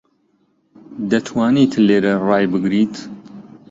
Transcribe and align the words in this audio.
دەتوانیت 1.09 1.73
لێرە 1.87 2.13
ڕای 2.27 2.45
بگریت؟ 2.53 2.95